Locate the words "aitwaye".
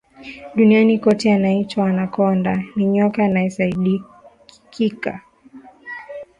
1.33-1.89